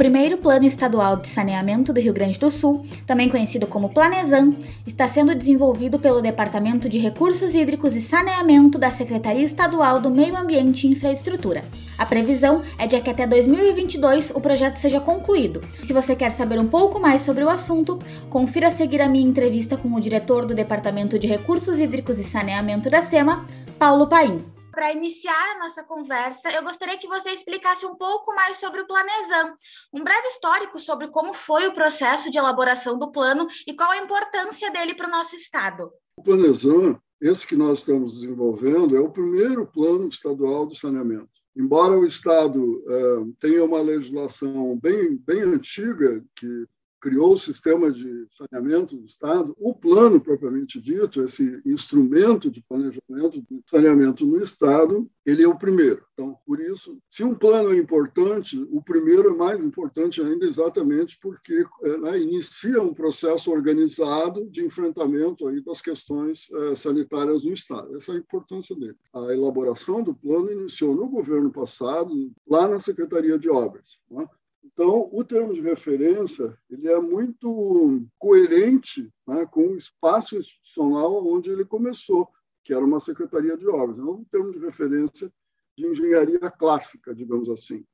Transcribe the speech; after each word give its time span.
primeiro 0.00 0.38
Plano 0.38 0.64
Estadual 0.64 1.18
de 1.18 1.28
Saneamento 1.28 1.92
do 1.92 2.00
Rio 2.00 2.14
Grande 2.14 2.38
do 2.38 2.50
Sul, 2.50 2.86
também 3.06 3.28
conhecido 3.28 3.66
como 3.66 3.90
Planesan, 3.90 4.54
está 4.86 5.06
sendo 5.06 5.34
desenvolvido 5.34 5.98
pelo 5.98 6.22
Departamento 6.22 6.88
de 6.88 6.96
Recursos 6.98 7.54
Hídricos 7.54 7.94
e 7.94 8.00
Saneamento 8.00 8.78
da 8.78 8.90
Secretaria 8.90 9.44
Estadual 9.44 10.00
do 10.00 10.10
Meio 10.10 10.34
Ambiente 10.38 10.86
e 10.86 10.92
Infraestrutura. 10.92 11.62
A 11.98 12.06
previsão 12.06 12.62
é 12.78 12.86
de 12.86 12.98
que 12.98 13.10
até 13.10 13.26
2022 13.26 14.30
o 14.30 14.40
projeto 14.40 14.78
seja 14.78 15.00
concluído. 15.00 15.60
Se 15.82 15.92
você 15.92 16.16
quer 16.16 16.30
saber 16.30 16.58
um 16.58 16.68
pouco 16.68 16.98
mais 16.98 17.20
sobre 17.20 17.44
o 17.44 17.50
assunto, 17.50 17.98
confira 18.30 18.68
a 18.68 18.70
seguir 18.70 19.02
a 19.02 19.08
minha 19.08 19.28
entrevista 19.28 19.76
com 19.76 19.92
o 19.92 20.00
diretor 20.00 20.46
do 20.46 20.54
Departamento 20.54 21.18
de 21.18 21.26
Recursos 21.26 21.78
Hídricos 21.78 22.18
e 22.18 22.24
Saneamento 22.24 22.88
da 22.88 23.02
SEMA, 23.02 23.44
Paulo 23.78 24.06
Paim. 24.06 24.59
Para 24.70 24.92
iniciar 24.92 25.56
a 25.56 25.58
nossa 25.58 25.82
conversa, 25.82 26.50
eu 26.50 26.62
gostaria 26.62 26.96
que 26.96 27.08
você 27.08 27.30
explicasse 27.30 27.84
um 27.84 27.96
pouco 27.96 28.34
mais 28.34 28.58
sobre 28.58 28.80
o 28.80 28.86
Planesan, 28.86 29.54
um 29.92 30.04
breve 30.04 30.28
histórico 30.28 30.78
sobre 30.78 31.08
como 31.08 31.34
foi 31.34 31.66
o 31.66 31.74
processo 31.74 32.30
de 32.30 32.38
elaboração 32.38 32.98
do 32.98 33.10
plano 33.10 33.46
e 33.66 33.74
qual 33.74 33.90
a 33.90 33.98
importância 33.98 34.70
dele 34.70 34.94
para 34.94 35.08
o 35.08 35.10
nosso 35.10 35.34
estado. 35.34 35.90
O 36.16 36.22
Planesan, 36.22 37.00
esse 37.20 37.46
que 37.46 37.56
nós 37.56 37.78
estamos 37.80 38.20
desenvolvendo, 38.20 38.96
é 38.96 39.00
o 39.00 39.10
primeiro 39.10 39.66
plano 39.66 40.08
estadual 40.08 40.66
de 40.66 40.78
saneamento. 40.78 41.28
Embora 41.56 41.98
o 41.98 42.04
estado 42.04 42.84
uh, 42.86 43.32
tenha 43.40 43.64
uma 43.64 43.80
legislação 43.80 44.78
bem, 44.80 45.16
bem 45.16 45.42
antiga 45.42 46.24
que 46.36 46.66
criou 47.00 47.32
o 47.32 47.38
sistema 47.38 47.90
de 47.90 48.26
saneamento 48.30 48.96
do 48.96 49.04
Estado, 49.04 49.56
o 49.58 49.74
plano 49.74 50.20
propriamente 50.20 50.80
dito, 50.80 51.22
esse 51.22 51.60
instrumento 51.64 52.50
de 52.50 52.62
planejamento 52.62 53.40
de 53.40 53.62
saneamento 53.66 54.26
no 54.26 54.40
Estado, 54.40 55.08
ele 55.24 55.42
é 55.42 55.48
o 55.48 55.56
primeiro. 55.56 56.04
Então, 56.12 56.36
por 56.46 56.60
isso, 56.60 56.98
se 57.08 57.24
um 57.24 57.34
plano 57.34 57.72
é 57.72 57.76
importante, 57.76 58.60
o 58.70 58.82
primeiro 58.82 59.30
é 59.30 59.34
mais 59.34 59.62
importante 59.64 60.20
ainda 60.20 60.46
exatamente 60.46 61.18
porque 61.20 61.64
né, 62.00 62.18
inicia 62.20 62.82
um 62.82 62.92
processo 62.92 63.50
organizado 63.50 64.48
de 64.50 64.64
enfrentamento 64.64 65.48
aí 65.48 65.62
das 65.62 65.80
questões 65.80 66.48
eh, 66.52 66.74
sanitárias 66.74 67.44
no 67.44 67.52
Estado. 67.52 67.96
Essa 67.96 68.12
é 68.12 68.16
a 68.16 68.18
importância 68.18 68.76
dele. 68.76 68.96
A 69.14 69.32
elaboração 69.32 70.02
do 70.02 70.14
plano 70.14 70.52
iniciou 70.52 70.94
no 70.94 71.08
governo 71.08 71.50
passado, 71.50 72.30
lá 72.46 72.68
na 72.68 72.78
Secretaria 72.78 73.38
de 73.38 73.48
Obras. 73.48 73.98
Né? 74.10 74.26
Então, 74.80 75.10
o 75.12 75.22
termo 75.22 75.52
de 75.52 75.60
referência 75.60 76.58
ele 76.70 76.88
é 76.88 76.98
muito 76.98 78.02
coerente 78.18 79.12
né, 79.28 79.44
com 79.44 79.66
o 79.66 79.76
espaço 79.76 80.38
institucional 80.38 81.22
onde 81.26 81.50
ele 81.50 81.66
começou, 81.66 82.26
que 82.64 82.72
era 82.72 82.82
uma 82.82 82.98
secretaria 82.98 83.58
de 83.58 83.68
obras, 83.68 83.98
não 83.98 84.12
um 84.12 84.24
termo 84.24 84.50
de 84.50 84.58
referência 84.58 85.30
de 85.76 85.86
engenharia 85.86 86.50
clássica, 86.50 87.14
digamos 87.14 87.50
assim. 87.50 87.84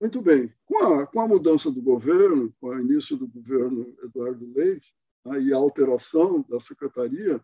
Muito 0.00 0.20
bem. 0.20 0.52
Com 0.64 0.78
a, 0.78 1.06
com 1.06 1.20
a 1.20 1.28
mudança 1.28 1.70
do 1.70 1.80
governo, 1.80 2.52
com 2.60 2.70
o 2.70 2.80
início 2.80 3.16
do 3.16 3.28
governo 3.28 3.96
Eduardo 4.02 4.44
Leite 4.56 4.92
né, 5.24 5.40
e 5.40 5.54
a 5.54 5.56
alteração 5.56 6.44
da 6.48 6.58
secretaria, 6.58 7.40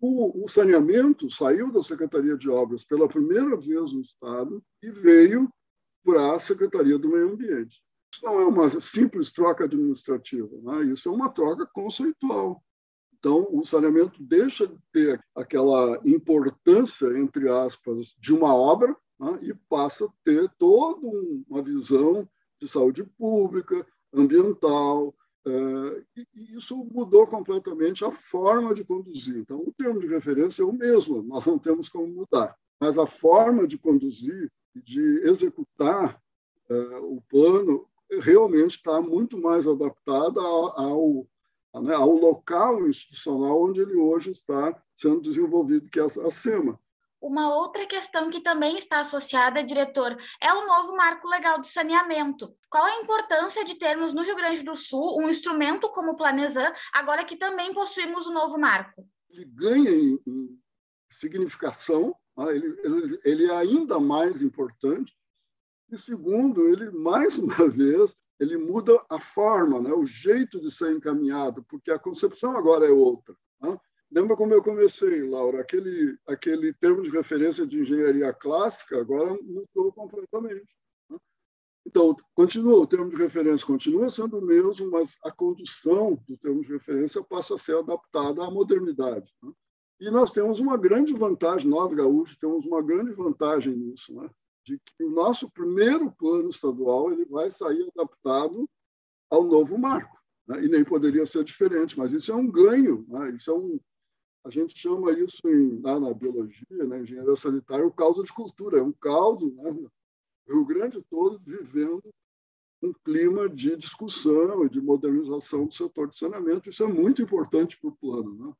o 0.00 0.46
saneamento 0.48 1.28
saiu 1.30 1.72
da 1.72 1.82
Secretaria 1.82 2.36
de 2.36 2.48
Obras 2.48 2.84
pela 2.84 3.08
primeira 3.08 3.56
vez 3.56 3.92
no 3.92 4.00
Estado 4.00 4.62
e 4.80 4.90
veio 4.90 5.48
para 6.04 6.34
a 6.34 6.38
Secretaria 6.38 6.98
do 6.98 7.08
Meio 7.08 7.32
Ambiente. 7.32 7.82
Isso 8.12 8.24
não 8.24 8.40
é 8.40 8.44
uma 8.44 8.68
simples 8.80 9.32
troca 9.32 9.64
administrativa, 9.64 10.50
né? 10.62 10.84
isso 10.92 11.08
é 11.08 11.12
uma 11.12 11.30
troca 11.30 11.66
conceitual. 11.72 12.62
Então, 13.18 13.46
o 13.50 13.64
saneamento 13.64 14.22
deixa 14.22 14.66
de 14.66 14.76
ter 14.92 15.24
aquela 15.34 16.00
importância, 16.04 17.06
entre 17.18 17.48
aspas, 17.48 18.14
de 18.18 18.34
uma 18.34 18.54
obra 18.54 18.94
né? 19.18 19.38
e 19.42 19.54
passa 19.68 20.06
a 20.06 20.12
ter 20.24 20.50
toda 20.58 21.06
uma 21.48 21.62
visão 21.62 22.28
de 22.60 22.68
saúde 22.68 23.04
pública, 23.04 23.86
ambiental, 24.12 25.14
Uh, 25.44 26.00
e 26.16 26.54
isso 26.54 26.76
mudou 26.92 27.26
completamente 27.26 28.04
a 28.04 28.12
forma 28.12 28.72
de 28.72 28.84
conduzir. 28.84 29.38
Então, 29.38 29.58
o 29.58 29.72
termo 29.72 29.98
de 29.98 30.06
referência 30.06 30.62
é 30.62 30.64
o 30.64 30.72
mesmo, 30.72 31.20
nós 31.20 31.44
não 31.46 31.58
temos 31.58 31.88
como 31.88 32.06
mudar, 32.06 32.56
mas 32.80 32.96
a 32.96 33.06
forma 33.08 33.66
de 33.66 33.76
conduzir 33.76 34.52
de 34.74 35.22
executar 35.24 36.20
uh, 36.70 37.16
o 37.16 37.22
plano 37.22 37.88
realmente 38.20 38.76
está 38.76 39.00
muito 39.00 39.40
mais 39.40 39.66
adaptada 39.66 40.40
ao, 40.40 40.80
ao, 40.80 41.82
né, 41.82 41.94
ao, 41.94 42.10
local 42.10 42.86
institucional 42.86 43.62
onde 43.62 43.80
ele 43.80 43.96
hoje 43.96 44.32
está 44.32 44.80
sendo 44.94 45.20
desenvolvido, 45.20 45.88
que 45.88 45.98
é 45.98 46.04
a 46.04 46.30
SEMA. 46.30 46.78
Uma 47.20 47.54
outra 47.54 47.86
questão 47.86 48.28
que 48.30 48.40
também 48.40 48.76
está 48.76 48.98
associada, 48.98 49.62
diretor, 49.62 50.16
é 50.40 50.52
o 50.52 50.66
novo 50.66 50.96
marco 50.96 51.28
legal 51.28 51.60
de 51.60 51.68
saneamento. 51.68 52.52
Qual 52.68 52.84
a 52.84 53.00
importância 53.00 53.64
de 53.64 53.76
termos 53.76 54.12
no 54.12 54.22
Rio 54.22 54.34
Grande 54.34 54.64
do 54.64 54.74
Sul 54.74 55.20
um 55.20 55.28
instrumento 55.28 55.88
como 55.90 56.12
o 56.12 56.16
Planesan, 56.16 56.72
agora 56.92 57.24
que 57.24 57.36
também 57.36 57.72
possuímos 57.72 58.26
o 58.26 58.32
novo 58.32 58.58
marco? 58.58 59.06
Ele 59.30 59.44
ganha 59.44 59.90
em, 59.90 60.18
significação 61.10 62.14
ele, 62.38 62.80
ele, 62.82 63.20
ele 63.24 63.44
é 63.46 63.56
ainda 63.56 64.00
mais 64.00 64.42
importante. 64.42 65.14
E 65.90 65.98
segundo, 65.98 66.66
ele 66.68 66.90
mais 66.90 67.38
uma 67.38 67.68
vez 67.68 68.16
ele 68.42 68.56
muda 68.56 69.00
a 69.08 69.20
forma, 69.20 69.80
né, 69.80 69.92
o 69.92 70.04
jeito 70.04 70.60
de 70.60 70.68
ser 70.68 70.90
encaminhado, 70.90 71.62
porque 71.68 71.92
a 71.92 71.98
concepção 71.98 72.56
agora 72.56 72.86
é 72.86 72.90
outra. 72.90 73.36
Né? 73.60 73.78
Lembra 74.10 74.36
como 74.36 74.52
eu 74.52 74.60
comecei, 74.60 75.22
Laura? 75.22 75.60
Aquele, 75.60 76.18
aquele 76.26 76.72
termo 76.74 77.02
de 77.02 77.10
referência 77.10 77.64
de 77.64 77.78
engenharia 77.78 78.32
clássica 78.32 79.00
agora 79.00 79.38
mudou 79.40 79.92
completamente. 79.92 80.76
Né? 81.08 81.18
Então, 81.86 82.16
continua, 82.34 82.80
o 82.80 82.86
termo 82.86 83.10
de 83.10 83.16
referência 83.16 83.64
continua 83.64 84.10
sendo 84.10 84.38
o 84.38 84.44
mesmo, 84.44 84.90
mas 84.90 85.16
a 85.24 85.30
condução 85.30 86.20
do 86.28 86.36
termo 86.36 86.62
de 86.62 86.72
referência 86.72 87.22
passa 87.22 87.54
a 87.54 87.58
ser 87.58 87.76
adaptada 87.76 88.44
à 88.44 88.50
modernidade. 88.50 89.32
Né? 89.40 89.52
E 90.02 90.10
nós 90.10 90.32
temos 90.32 90.58
uma 90.58 90.76
grande 90.76 91.14
vantagem, 91.14 91.70
nós 91.70 91.94
gaúchos 91.94 92.36
temos 92.36 92.66
uma 92.66 92.82
grande 92.82 93.12
vantagem 93.12 93.72
nisso, 93.76 94.12
né? 94.12 94.28
de 94.64 94.76
que 94.76 95.04
o 95.04 95.10
nosso 95.10 95.48
primeiro 95.48 96.10
plano 96.10 96.50
estadual 96.50 97.12
ele 97.12 97.24
vai 97.24 97.52
sair 97.52 97.88
adaptado 97.94 98.68
ao 99.30 99.44
novo 99.44 99.78
marco. 99.78 100.20
Né? 100.48 100.64
E 100.64 100.68
nem 100.68 100.82
poderia 100.82 101.24
ser 101.24 101.44
diferente, 101.44 101.96
mas 101.96 102.12
isso 102.12 102.32
é 102.32 102.34
um 102.34 102.50
ganho, 102.50 103.06
né? 103.06 103.30
isso 103.30 103.48
é 103.52 103.54
um, 103.54 103.78
a 104.44 104.50
gente 104.50 104.76
chama 104.76 105.12
isso 105.12 105.40
em, 105.46 105.80
lá 105.80 106.00
na 106.00 106.12
biologia, 106.12 106.84
na 106.84 106.98
engenharia 106.98 107.36
sanitária, 107.36 107.86
o 107.86 107.92
caos 107.92 108.20
de 108.20 108.32
cultura, 108.32 108.80
é 108.80 108.82
um 108.82 108.92
caos, 108.92 109.40
né? 109.40 109.70
o 110.48 110.52
Rio 110.52 110.64
Grande 110.64 111.00
todo 111.08 111.38
vivendo 111.38 112.02
um 112.82 112.92
clima 113.04 113.48
de 113.48 113.76
discussão 113.76 114.64
e 114.64 114.68
de 114.68 114.80
modernização 114.80 115.64
do 115.64 115.72
setor 115.72 116.08
de 116.08 116.18
saneamento, 116.18 116.68
isso 116.68 116.82
é 116.82 116.88
muito 116.88 117.22
importante 117.22 117.78
para 117.78 117.88
o 117.88 117.96
plano. 117.96 118.34
Né? 118.34 118.52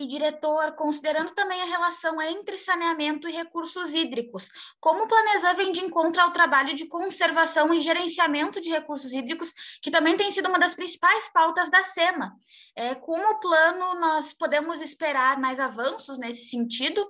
E 0.00 0.06
diretor, 0.06 0.72
considerando 0.72 1.32
também 1.34 1.60
a 1.60 1.66
relação 1.66 2.20
entre 2.22 2.56
saneamento 2.56 3.28
e 3.28 3.32
recursos 3.32 3.92
hídricos, 3.92 4.48
como 4.80 5.04
o 5.04 5.06
Planesan 5.06 5.54
vem 5.54 5.72
de 5.72 5.80
encontro 5.80 6.22
ao 6.22 6.32
trabalho 6.32 6.74
de 6.74 6.86
conservação 6.86 7.72
e 7.74 7.80
gerenciamento 7.80 8.62
de 8.62 8.70
recursos 8.70 9.12
hídricos, 9.12 9.52
que 9.82 9.90
também 9.90 10.16
tem 10.16 10.32
sido 10.32 10.48
uma 10.48 10.58
das 10.58 10.74
principais 10.74 11.28
pautas 11.28 11.70
da 11.70 11.82
SEMA. 11.82 12.32
É, 12.74 12.94
como 12.94 13.22
o 13.22 13.40
plano 13.40 14.00
nós 14.00 14.32
podemos 14.32 14.80
esperar 14.80 15.38
mais 15.38 15.60
avanços 15.60 16.16
nesse 16.16 16.48
sentido? 16.48 17.06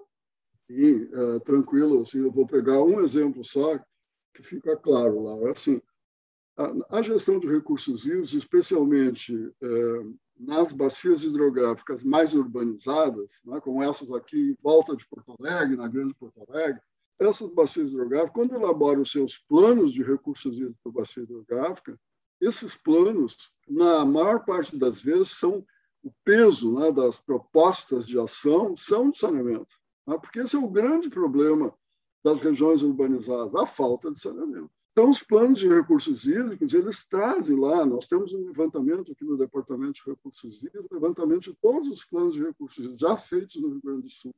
Sim, 0.68 1.08
é, 1.12 1.38
tranquilo. 1.44 2.02
Assim, 2.02 2.18
eu 2.18 2.32
vou 2.32 2.46
pegar 2.46 2.82
um 2.82 3.00
exemplo 3.00 3.44
só 3.44 3.78
que 4.34 4.42
fica 4.42 4.76
claro 4.76 5.22
lá. 5.22 5.50
Assim, 5.52 5.80
a, 6.56 6.98
a 6.98 7.02
gestão 7.02 7.38
de 7.38 7.46
recursos 7.46 8.04
hídricos, 8.04 8.34
especialmente 8.34 9.32
é, 9.62 10.02
nas 10.40 10.72
bacias 10.72 11.22
hidrográficas 11.22 12.02
mais 12.02 12.32
urbanizadas, 12.32 13.42
né, 13.44 13.60
como 13.60 13.82
essas 13.82 14.10
aqui 14.10 14.50
em 14.50 14.56
volta 14.62 14.96
de 14.96 15.06
Porto 15.06 15.34
Alegre, 15.38 15.76
na 15.76 15.86
Grande 15.86 16.14
Porto 16.14 16.42
Alegre, 16.48 16.80
essas 17.18 17.50
bacias 17.50 17.90
hidrográficas, 17.90 18.32
quando 18.32 18.54
elaboram 18.54 19.04
seus 19.04 19.36
planos 19.36 19.92
de 19.92 20.02
recursos 20.02 20.56
hídricos 20.56 20.80
para 20.82 20.92
bacia 20.92 21.22
hidrográfica, 21.22 22.00
esses 22.40 22.74
planos, 22.74 23.52
na 23.68 24.02
maior 24.06 24.42
parte 24.46 24.78
das 24.78 25.02
vezes, 25.02 25.32
são 25.32 25.62
o 26.02 26.10
peso 26.24 26.72
né, 26.72 26.90
das 26.90 27.20
propostas 27.20 28.06
de 28.06 28.18
ação 28.18 28.74
são 28.74 29.10
de 29.10 29.18
saneamento, 29.18 29.76
né, 30.06 30.16
porque 30.18 30.40
esse 30.40 30.56
é 30.56 30.58
o 30.58 30.70
grande 30.70 31.10
problema 31.10 31.74
das 32.24 32.40
regiões 32.40 32.82
urbanizadas, 32.82 33.54
a 33.54 33.66
falta 33.66 34.10
de 34.10 34.18
saneamento. 34.18 34.70
Então, 34.92 35.08
os 35.08 35.22
planos 35.22 35.60
de 35.60 35.68
recursos 35.68 36.26
hídricos, 36.26 36.74
eles 36.74 37.06
trazem 37.06 37.58
lá, 37.58 37.86
nós 37.86 38.06
temos 38.06 38.32
um 38.32 38.46
levantamento 38.46 39.12
aqui 39.12 39.24
no 39.24 39.36
Departamento 39.36 39.92
de 39.92 40.02
Recursos 40.04 40.62
Hídricos, 40.62 40.90
levantamento 40.90 41.42
de 41.42 41.54
todos 41.54 41.88
os 41.88 42.04
planos 42.04 42.34
de 42.34 42.42
recursos 42.42 42.84
hídricos 42.84 43.00
já 43.00 43.16
feitos 43.16 43.56
no 43.56 43.68
Rio 43.68 43.80
Grande 43.82 44.02
do 44.02 44.08
Sul, 44.08 44.34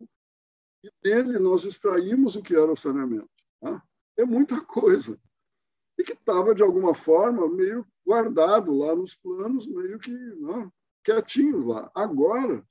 e 0.85 0.91
dele 1.03 1.39
nós 1.39 1.65
extraímos 1.65 2.37
o 2.37 2.43
que 2.43 2.55
era 2.55 2.71
o 2.71 2.77
saneamento. 2.77 3.31
Tá? 3.61 3.83
É 4.17 4.25
muita 4.25 4.61
coisa. 4.61 5.19
E 5.99 6.05
que 6.05 6.13
estava, 6.13 6.55
de 6.55 6.63
alguma 6.63 6.95
forma, 6.95 7.49
meio 7.49 7.87
guardado 8.05 8.75
lá 8.75 8.95
nos 8.95 9.15
planos, 9.15 9.67
meio 9.67 9.99
que 9.99 10.13
né, 10.13 10.71
quietinho 11.03 11.67
lá. 11.67 11.91
Agora, 11.95 12.67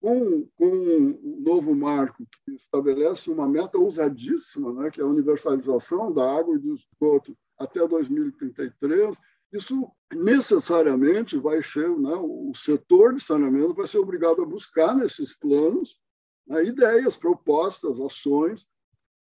com, 0.00 0.46
com 0.56 0.66
o 0.66 1.40
novo 1.40 1.74
marco 1.74 2.24
que 2.44 2.52
estabelece 2.52 3.30
uma 3.30 3.48
meta 3.48 3.78
ousadíssima, 3.78 4.72
né, 4.72 4.90
que 4.90 5.00
é 5.00 5.04
a 5.04 5.08
universalização 5.08 6.12
da 6.12 6.38
água 6.38 6.54
e 6.54 6.58
do 6.58 6.74
esgoto 6.74 7.36
até 7.58 7.86
2033, 7.86 9.18
isso 9.52 9.90
necessariamente 10.14 11.36
vai 11.36 11.62
ser, 11.62 11.88
né, 11.98 12.14
o 12.14 12.52
setor 12.54 13.14
de 13.14 13.22
saneamento 13.22 13.74
vai 13.74 13.86
ser 13.86 13.98
obrigado 13.98 14.42
a 14.42 14.46
buscar 14.46 14.94
nesses 14.94 15.34
planos 15.36 15.98
né, 16.46 16.64
ideias, 16.64 17.16
propostas, 17.16 18.00
ações. 18.00 18.66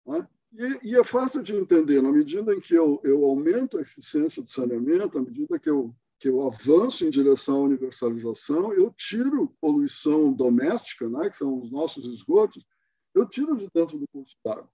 Né, 0.07 0.27
e, 0.55 0.91
e, 0.91 0.97
é 0.97 1.05
fácil 1.05 1.43
de 1.43 1.55
entender, 1.55 2.03
na 2.03 2.13
medida 2.13 2.55
em 2.55 2.61
que 2.61 2.75
eu, 2.75 3.01
eu 3.05 3.25
aumento 3.25 3.79
a 3.79 3.81
eficiência 3.81 4.43
do 4.43 4.51
saneamento, 4.51 5.19
à 5.19 5.23
medida 5.23 5.59
que 5.59 5.69
eu 5.69 5.95
que 6.23 6.29
eu 6.29 6.41
avanço 6.47 7.05
em 7.05 7.11
direção 7.11 7.57
à 7.57 7.65
universalização, 7.65 8.73
eu 8.73 8.93
tiro 8.97 9.53
poluição 9.61 10.33
doméstica, 10.33 11.09
né, 11.09 11.29
que 11.29 11.37
são 11.37 11.61
os 11.61 11.73
nossos 11.73 12.05
esgotos, 12.15 12.65
eu 13.13 13.29
tiro 13.29 13.57
de 13.57 13.69
dentro 13.75 13.99
do 13.99 14.07
curso 14.07 14.37
d'água. 14.45 14.71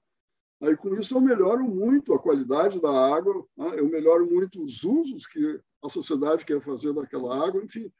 Aí, 0.61 0.77
com 0.77 0.95
isso, 0.95 1.17
eu 1.17 1.23
melhoro 1.23 1.65
muito 1.65 2.13
a 2.13 2.19
qualidade 2.19 2.79
da 2.83 2.91
água, 2.91 3.47
né, 3.57 3.81
eu 3.81 3.89
melhoro 3.89 4.31
muito 4.31 4.63
os 4.63 4.85
usos 4.85 5.27
que 5.27 5.59
a 5.83 5.89
sociedade 5.89 6.45
quer 6.45 6.61
fazer 6.61 6.93
daquela 6.93 7.43
água, 7.47 7.65
enfim. 7.65 7.91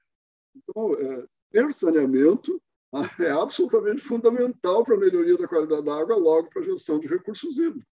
Então, 0.55 0.93
é, 0.93 1.27
ter 1.51 1.73
saneamento 1.73 2.61
né, 2.93 3.01
é 3.29 3.31
absolutamente 3.31 4.03
fundamental 4.03 4.85
para 4.85 4.95
a 4.95 4.99
melhoria 4.99 5.39
da 5.39 5.49
qualidade 5.49 5.87
da 5.87 5.99
água, 5.99 6.17
logo 6.17 6.51
para 6.51 6.61
a 6.61 6.67
gestão 6.67 6.99
de 6.99 7.09
recursos 7.09 7.57
hídricos. 7.57 7.89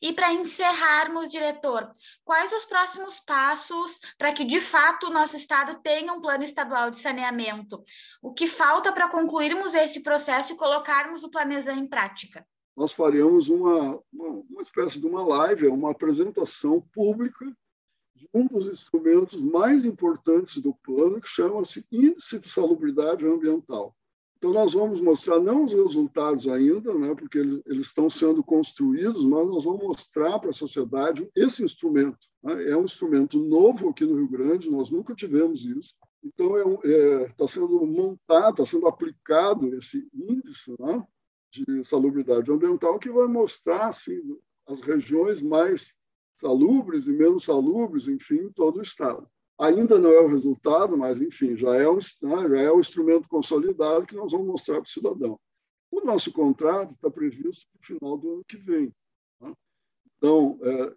E 0.00 0.12
para 0.12 0.32
encerrarmos, 0.32 1.30
diretor, 1.30 1.90
quais 2.24 2.52
os 2.52 2.64
próximos 2.64 3.20
passos 3.20 3.98
para 4.18 4.32
que, 4.32 4.44
de 4.44 4.60
fato, 4.60 5.06
o 5.06 5.12
nosso 5.12 5.36
Estado 5.36 5.80
tenha 5.82 6.12
um 6.12 6.20
plano 6.20 6.44
estadual 6.44 6.90
de 6.90 6.98
saneamento? 6.98 7.82
O 8.22 8.32
que 8.32 8.46
falta 8.46 8.92
para 8.92 9.08
concluirmos 9.08 9.74
esse 9.74 10.00
processo 10.00 10.52
e 10.52 10.56
colocarmos 10.56 11.24
o 11.24 11.30
Planezan 11.30 11.74
em 11.74 11.88
prática? 11.88 12.46
Nós 12.76 12.92
faremos 12.92 13.48
uma, 13.48 13.98
uma, 14.12 14.28
uma 14.50 14.62
espécie 14.62 15.00
de 15.00 15.06
uma 15.06 15.24
live, 15.24 15.68
uma 15.68 15.92
apresentação 15.92 16.80
pública 16.92 17.46
de 18.14 18.28
um 18.32 18.46
dos 18.46 18.66
instrumentos 18.66 19.42
mais 19.42 19.84
importantes 19.84 20.58
do 20.58 20.74
plano, 20.74 21.20
que 21.20 21.28
chama-se 21.28 21.86
Índice 21.90 22.38
de 22.38 22.48
Salubridade 22.48 23.26
Ambiental. 23.26 23.94
Então, 24.36 24.52
nós 24.52 24.74
vamos 24.74 25.00
mostrar 25.00 25.40
não 25.40 25.64
os 25.64 25.72
resultados 25.72 26.46
ainda, 26.46 26.92
né, 26.94 27.14
porque 27.14 27.38
eles, 27.38 27.62
eles 27.66 27.86
estão 27.86 28.10
sendo 28.10 28.44
construídos, 28.44 29.24
mas 29.24 29.46
nós 29.46 29.64
vamos 29.64 29.82
mostrar 29.82 30.38
para 30.38 30.50
a 30.50 30.52
sociedade 30.52 31.28
esse 31.34 31.64
instrumento. 31.64 32.18
Né? 32.42 32.70
É 32.70 32.76
um 32.76 32.84
instrumento 32.84 33.38
novo 33.38 33.88
aqui 33.88 34.04
no 34.04 34.16
Rio 34.16 34.28
Grande, 34.28 34.70
nós 34.70 34.90
nunca 34.90 35.14
tivemos 35.14 35.64
isso. 35.64 35.94
Então, 36.22 36.54
está 36.76 36.88
é, 36.88 37.22
é, 37.22 37.28
tá 37.30 37.48
sendo 37.48 37.86
montado, 37.86 38.50
está 38.50 38.66
sendo 38.66 38.86
aplicado 38.86 39.74
esse 39.74 40.06
índice 40.12 40.74
né, 40.78 41.02
de 41.50 41.82
salubridade 41.84 42.50
ambiental 42.52 42.98
que 42.98 43.10
vai 43.10 43.26
mostrar 43.26 43.86
assim, 43.86 44.20
as 44.68 44.80
regiões 44.80 45.40
mais 45.40 45.94
salubres 46.34 47.06
e 47.06 47.12
menos 47.12 47.44
salubres, 47.44 48.06
enfim, 48.06 48.40
em 48.40 48.52
todo 48.52 48.78
o 48.78 48.82
estado. 48.82 49.26
Ainda 49.58 49.98
não 49.98 50.10
é 50.10 50.20
o 50.20 50.28
resultado, 50.28 50.98
mas, 50.98 51.20
enfim, 51.20 51.56
já 51.56 51.74
é, 51.74 51.88
um, 51.88 51.94
né, 51.94 52.48
já 52.48 52.60
é 52.60 52.70
o 52.70 52.78
instrumento 52.78 53.28
consolidado 53.28 54.06
que 54.06 54.14
nós 54.14 54.32
vamos 54.32 54.46
mostrar 54.46 54.76
para 54.76 54.88
o 54.88 54.90
cidadão. 54.90 55.40
O 55.90 56.04
nosso 56.04 56.30
contrato 56.30 56.92
está 56.92 57.10
previsto 57.10 57.66
para 57.72 57.80
o 57.80 57.86
final 57.86 58.18
do 58.18 58.34
ano 58.34 58.44
que 58.46 58.58
vem. 58.58 58.92
Né? 59.40 59.54
Então, 60.16 60.58
é, 60.62 60.94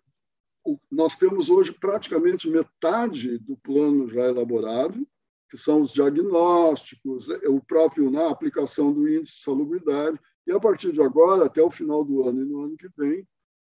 o, 0.65 0.77
nós 0.91 1.15
temos 1.15 1.49
hoje 1.49 1.71
praticamente 1.71 2.49
metade 2.49 3.37
do 3.37 3.55
plano 3.57 4.07
já 4.09 4.27
elaborado, 4.27 5.07
que 5.49 5.57
são 5.57 5.81
os 5.81 5.93
diagnósticos, 5.93 7.29
é, 7.29 7.47
o 7.47 7.61
próprio 7.61 8.11
na 8.11 8.23
né, 8.23 8.27
aplicação 8.27 8.91
do 8.91 9.07
índice 9.07 9.37
de 9.37 9.43
salubridade, 9.43 10.19
e 10.45 10.51
a 10.51 10.59
partir 10.59 10.91
de 10.91 11.01
agora, 11.01 11.45
até 11.45 11.61
o 11.61 11.71
final 11.71 12.03
do 12.03 12.27
ano 12.27 12.41
e 12.41 12.45
no 12.45 12.63
ano 12.63 12.75
que 12.75 12.89
vem, 12.97 13.25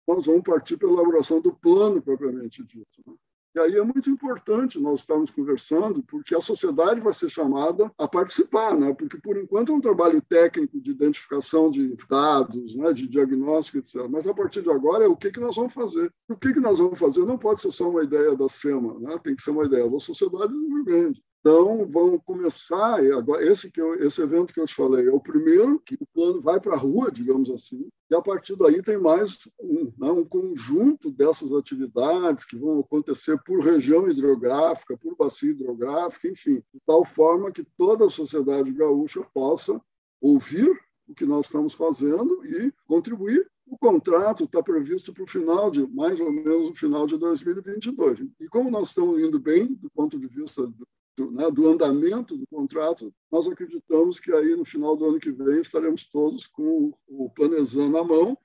nós 0.08 0.26
vamos 0.26 0.44
partir 0.44 0.78
para 0.78 0.88
a 0.88 0.92
elaboração 0.92 1.42
do 1.42 1.54
plano 1.54 2.02
propriamente 2.02 2.64
dito. 2.64 3.04
Né? 3.06 3.14
E 3.60 3.62
aí 3.62 3.76
é 3.76 3.84
muito 3.84 4.10
importante 4.10 4.80
nós 4.80 5.02
estarmos 5.02 5.30
conversando, 5.30 6.02
porque 6.04 6.34
a 6.34 6.40
sociedade 6.40 7.02
vai 7.02 7.12
ser 7.12 7.28
chamada 7.28 7.92
a 7.98 8.08
participar, 8.08 8.74
né? 8.74 8.94
porque, 8.94 9.18
por 9.18 9.36
enquanto, 9.36 9.74
é 9.74 9.76
um 9.76 9.82
trabalho 9.82 10.22
técnico 10.22 10.80
de 10.80 10.92
identificação 10.92 11.70
de 11.70 11.94
dados, 12.10 12.74
né? 12.74 12.94
de 12.94 13.06
diagnóstico, 13.06 13.80
etc. 13.80 14.08
Mas, 14.10 14.26
a 14.28 14.34
partir 14.34 14.62
de 14.62 14.72
agora, 14.72 15.04
é 15.04 15.10
o 15.10 15.18
que, 15.18 15.30
que 15.30 15.42
nós 15.42 15.58
vamos 15.58 15.74
fazer. 15.74 16.10
O 16.30 16.38
que, 16.38 16.54
que 16.54 16.62
nós 16.62 16.80
vamos 16.80 16.98
fazer 16.98 17.26
não 17.26 17.38
pode 17.38 17.60
ser 17.60 17.72
só 17.72 17.90
uma 17.90 18.02
ideia 18.02 18.34
da 18.34 18.48
SEMA, 18.48 18.98
né? 18.98 19.20
tem 19.22 19.36
que 19.36 19.42
ser 19.42 19.52
uma 19.52 19.66
ideia 19.66 19.90
da 19.90 20.00
sociedade 20.00 20.54
do 20.54 20.76
Rio 20.76 20.86
Grande. 20.86 21.22
Então, 21.42 21.86
vamos 21.90 22.22
começar. 22.26 23.00
Agora, 23.14 23.46
esse, 23.46 23.70
que 23.70 23.82
eu, 23.82 23.96
esse 24.06 24.22
evento 24.22 24.54
que 24.54 24.60
eu 24.60 24.66
te 24.66 24.76
falei 24.76 25.08
é 25.08 25.12
o 25.12 25.20
primeiro, 25.20 25.80
que 25.80 25.96
o 25.96 26.08
plano 26.14 26.42
vai 26.42 26.60
para 26.60 26.74
a 26.74 26.78
rua, 26.78 27.12
digamos 27.12 27.50
assim, 27.50 27.90
e 28.10 28.16
a 28.16 28.22
partir 28.22 28.56
daí 28.56 28.82
tem 28.82 28.98
mais 28.98 29.38
um, 29.82 29.94
né, 29.98 30.12
um 30.12 30.26
conjunto 30.26 31.12
dessas 31.12 31.54
atividades 31.54 32.46
que 32.46 32.58
vão 32.58 32.80
acontecer 32.80 33.42
por 33.44 33.60
região 33.64 34.08
hidrográfica, 34.08 34.98
por 34.98 35.16
bacia 35.16 35.52
hidrográfica, 35.52 36.28
enfim, 36.28 36.64
de 36.74 36.80
tal 36.86 37.06
forma 37.06 37.52
que 37.52 37.66
toda 37.78 38.06
a 38.06 38.10
sociedade 38.10 38.72
gaúcha 38.72 39.22
possa 39.34 39.80
ouvir 40.22 40.70
o 41.08 41.14
que 41.14 41.26
nós 41.26 41.48
estamos 41.48 41.74
fazendo 41.74 42.46
e 42.46 42.72
contribuir 42.86 43.50
o 43.70 43.78
contrato 43.78 44.46
está 44.46 44.64
previsto 44.64 45.14
para 45.14 45.24
o 45.24 45.28
final 45.28 45.70
de, 45.70 45.86
mais 45.88 46.20
ou 46.20 46.32
menos, 46.32 46.70
o 46.70 46.76
final 46.76 47.06
de 47.06 47.18
2022. 47.18 48.22
E 48.40 48.48
como 48.48 48.72
nós 48.72 48.90
estamos 48.90 49.22
indo 49.22 49.40
bem 49.40 49.74
do 49.76 49.90
ponto 49.92 50.20
de 50.20 50.28
vista 50.28 50.66
do, 50.66 50.88
do, 51.16 51.32
né, 51.32 51.52
do 51.52 51.70
andamento 51.70 52.36
do 52.36 52.48
contrato, 52.48 53.14
nós 53.32 53.48
acreditamos 53.48 54.20
que 54.20 54.34
aí 54.34 54.56
no 54.56 54.66
final 54.66 54.98
do 54.98 55.06
ano 55.06 55.20
que 55.20 55.32
vem 55.32 55.62
estaremos 55.62 56.08
todos 56.08 56.48
com 56.48 56.92
o 57.08 57.30
Planezan 57.30 57.90
na 57.90 58.04
mão, 58.04 58.36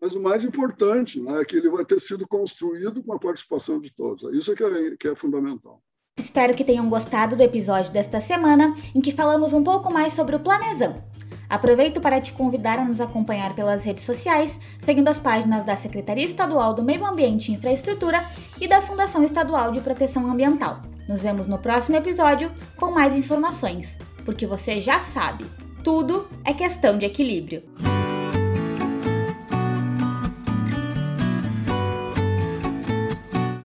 mas 0.00 0.14
o 0.14 0.20
mais 0.20 0.44
importante 0.44 1.20
né, 1.20 1.40
é 1.40 1.44
que 1.44 1.56
ele 1.56 1.70
vai 1.70 1.84
ter 1.84 2.00
sido 2.00 2.26
construído 2.26 3.02
com 3.02 3.12
a 3.12 3.18
participação 3.18 3.80
de 3.80 3.92
todos. 3.92 4.32
Isso 4.34 4.52
é 4.52 4.56
que 4.56 4.64
é, 4.64 4.96
que 4.96 5.08
é 5.08 5.14
fundamental. 5.14 5.82
Espero 6.18 6.54
que 6.54 6.64
tenham 6.64 6.88
gostado 6.88 7.36
do 7.36 7.42
episódio 7.42 7.92
desta 7.92 8.20
semana, 8.20 8.74
em 8.94 9.02
que 9.02 9.12
falamos 9.12 9.52
um 9.52 9.62
pouco 9.62 9.92
mais 9.92 10.14
sobre 10.14 10.34
o 10.34 10.40
Planezão. 10.40 11.04
Aproveito 11.48 12.00
para 12.00 12.20
te 12.20 12.32
convidar 12.32 12.78
a 12.78 12.84
nos 12.84 13.00
acompanhar 13.00 13.54
pelas 13.54 13.84
redes 13.84 14.04
sociais, 14.04 14.58
seguindo 14.80 15.08
as 15.08 15.18
páginas 15.18 15.64
da 15.64 15.76
Secretaria 15.76 16.24
Estadual 16.24 16.72
do 16.72 16.82
Meio 16.82 17.04
Ambiente 17.04 17.52
e 17.52 17.54
Infraestrutura 17.54 18.24
e 18.60 18.66
da 18.66 18.80
Fundação 18.80 19.22
Estadual 19.22 19.70
de 19.72 19.80
Proteção 19.80 20.28
Ambiental. 20.30 20.82
Nos 21.06 21.22
vemos 21.22 21.46
no 21.46 21.58
próximo 21.58 21.96
episódio 21.96 22.50
com 22.76 22.90
mais 22.90 23.14
informações, 23.14 23.96
porque 24.24 24.46
você 24.46 24.80
já 24.80 24.98
sabe, 24.98 25.44
tudo 25.84 26.26
é 26.44 26.52
questão 26.52 26.98
de 26.98 27.06
equilíbrio. 27.06 27.62